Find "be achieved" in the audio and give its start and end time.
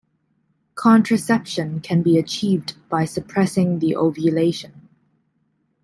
2.01-2.73